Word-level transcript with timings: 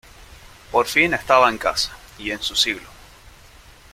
Por 0.71 0.87
fin 0.87 1.13
estaba 1.13 1.47
en 1.47 1.59
casa, 1.59 1.95
y 2.17 2.31
en 2.31 2.41
su 2.41 2.55
siglo. 2.55 2.89